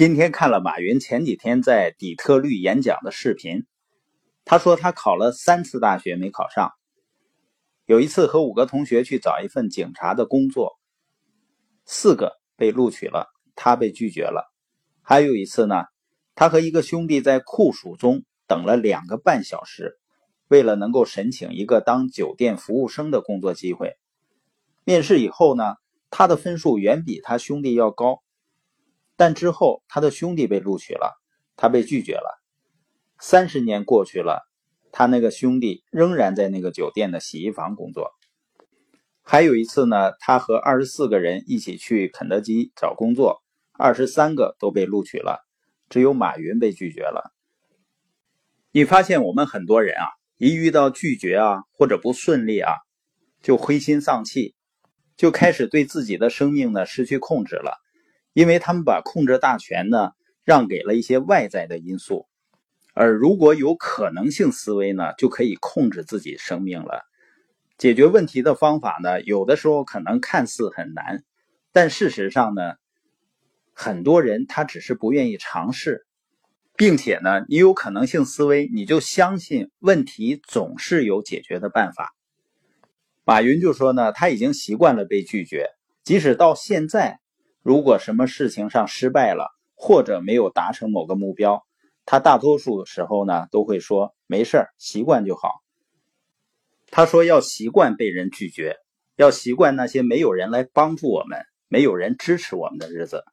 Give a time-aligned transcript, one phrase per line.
[0.00, 3.66] 今天看了马云前几天在底特律演讲的视频，
[4.46, 6.72] 他说他考了三次大学没考上，
[7.84, 10.78] 有一次和五个同学去找一份警察的工作，
[11.84, 14.50] 四个被录取了，他被拒绝了。
[15.02, 15.84] 还有一次呢，
[16.34, 19.98] 他和一个兄弟在酷暑中等了两个半小时，
[20.48, 23.98] 为了能够申请一个当酒店服务生的工作机会。
[24.82, 25.74] 面试以后呢，
[26.08, 28.22] 他的分数远比他兄弟要高。
[29.20, 31.20] 但之后，他的兄弟被录取了，
[31.54, 32.40] 他被拒绝了。
[33.18, 34.48] 三十年过去了，
[34.92, 38.12] 他那个兄弟仍然在那个酒店的洗衣房工作。
[39.20, 45.46] 还有一次呢，他和二十四个人一起去肯德基找工作，二十三个都被录取了，
[45.90, 47.30] 只有马云被拒绝了。
[48.72, 50.06] 你发现我们很多人啊，
[50.38, 52.72] 一遇到拒绝啊或者不顺利啊，
[53.42, 54.54] 就灰心丧气，
[55.18, 57.76] 就开始对自己的生命呢失去控制了。
[58.32, 60.12] 因为他们把控制大权呢
[60.44, 62.26] 让给了一些外在的因素，
[62.94, 67.02] 而如果有可能性思维呢，就可以控制自己生命了。
[67.78, 71.22] 解决问题的方法呢，有的时候可能看似很难，
[71.72, 72.74] 但事实上呢，
[73.72, 76.04] 很多人他只是不愿意尝试，
[76.76, 82.14] 并且呢，你有可能性思维，你就相信问题总是有解决的办法。
[83.24, 85.68] 马云就说呢，他已经习惯了被拒绝，
[86.02, 87.19] 即使到现在。
[87.62, 91.66] 如果什么事情上失败了，或者没有达成某个目标，
[92.06, 95.62] 他大多数时候呢都会说没事习惯就好。
[96.90, 98.76] 他说要习惯被人拒绝，
[99.16, 103.24] 要习惯那些没有人来帮助我们、没有人支持我们的日子。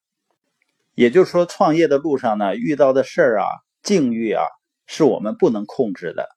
[0.94, 3.48] 也就是说，创业的路上呢，遇到的事儿啊、
[3.82, 4.44] 境遇啊，
[4.86, 6.28] 是我们不能控制的，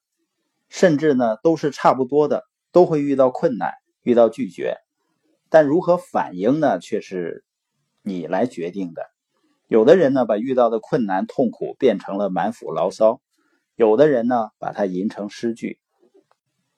[0.69, 4.77] 甚至呢都是差不多的，都会遇到困难、遇到拒绝，
[5.49, 7.43] 但如何反应呢，却是。
[8.01, 9.03] 你来决定的。
[9.67, 13.21] 有的人呢，把遇到的困难、痛苦变成了满腹牢骚；
[13.75, 15.79] 有的人呢，把它吟成诗句。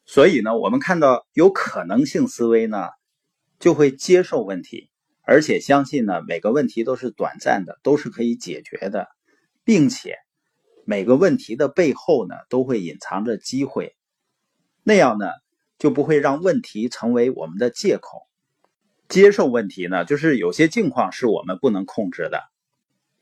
[0.06, 2.90] 所以呢，我们看到有可能性思维呢，
[3.58, 4.90] 就会接受问题，
[5.22, 9.08] 而且相信呢，每个问题都是短暂的，都是可以解决的，
[9.64, 10.18] 并且
[10.86, 13.96] 每个问题的背后呢，都会隐藏着机会。
[14.84, 15.28] 那样呢，
[15.80, 18.28] 就不会让问题成为我们的借口。
[19.10, 22.42] 接受问题呢，就是有些境况是我们不能控制的，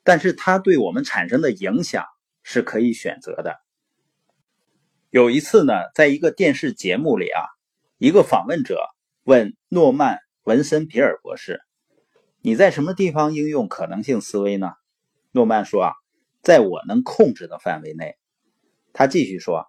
[0.04, 2.06] 但是它对我们产生的影响
[2.44, 3.60] 是可以选择的。
[5.10, 7.44] 有一次呢，在一个电视节目里啊，
[7.98, 8.80] 一个访问者
[9.24, 11.60] 问诺曼·文森皮尔博士
[12.42, 14.72] ：“你在什么地方应用可能性思维呢？”
[15.34, 15.94] 诺曼说：“啊，
[16.42, 18.16] 在我能控制的范围内。”
[18.94, 19.66] 他继续说：“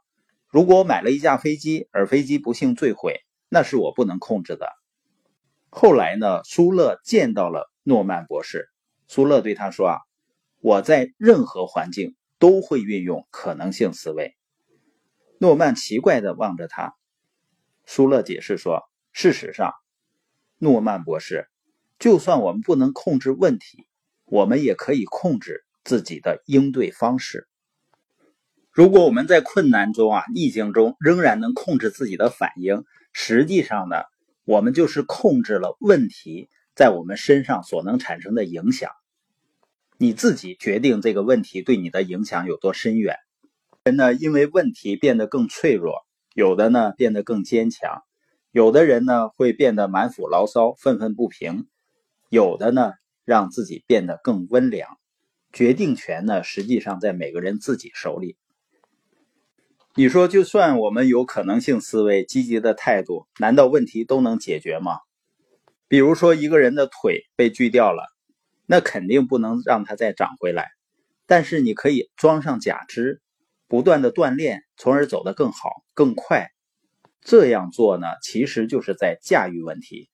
[0.49, 4.69] 如果我买了一架飞机，而飞机不幸坠毁，那是我不能控制的。”
[5.75, 8.69] 后来呢，苏勒见到了诺曼博士。
[9.09, 9.99] 苏勒对他说：“啊，
[10.61, 14.37] 我在任何环境都会运用可能性思维。”
[15.41, 16.95] 诺曼奇怪的望着他。
[17.87, 19.73] 苏勒解释说：“事实上，
[20.59, 21.49] 诺曼博士，
[21.99, 23.87] 就算我们不能控制问题，
[24.27, 27.49] 我们也可以控制自己的应对方式。
[28.71, 32.85] 如果我们在困难中啊、逆境中仍然能控制自己的反应，
[33.15, 33.97] 实际上呢？”
[34.45, 38.91] 我们就是控制了问题在我们身上所能产生的影响，
[39.99, 43.17] 你自己决定这个问题对你的影响有多深远。
[43.85, 48.03] 人呢，因为问题变得更脆弱，有的呢变得更坚强，
[48.51, 51.69] 有的人呢会变得满腹牢骚、愤愤不平，
[52.29, 52.93] 有的呢
[53.25, 54.99] 让自己变得更温良。
[55.53, 58.37] 决定权呢，实际上在每个人自己手里。
[59.95, 65.01] 你说，就算我们有可能性思维、积极的态度，难道问题都能解决吗？
[65.87, 68.03] 比如说，一个人的腿被锯掉了，
[68.65, 70.71] 那肯定不能让它再长回来。
[71.27, 73.21] 但是你可以装上假肢，
[73.69, 76.49] 不断的锻炼，从而走得更好、更快。
[77.21, 80.09] 这样做呢，其实就是在驾驭问题。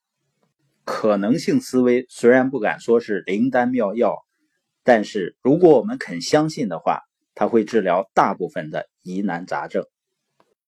[0.85, 4.17] 可能性思维虽然不敢说是灵丹妙药，
[4.83, 7.03] 但是如果我们肯相信的话。
[7.41, 9.87] 它会治疗大部分的疑难杂症。